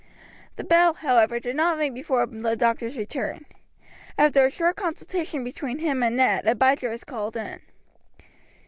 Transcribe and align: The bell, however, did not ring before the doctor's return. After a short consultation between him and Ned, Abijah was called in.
The 0.55 0.63
bell, 0.63 0.95
however, 0.95 1.39
did 1.39 1.55
not 1.55 1.77
ring 1.77 1.93
before 1.93 2.25
the 2.25 2.55
doctor's 2.55 2.97
return. 2.97 3.45
After 4.17 4.43
a 4.43 4.49
short 4.49 4.75
consultation 4.75 5.43
between 5.43 5.77
him 5.77 6.01
and 6.01 6.17
Ned, 6.17 6.47
Abijah 6.47 6.89
was 6.89 7.03
called 7.03 7.37
in. 7.37 7.61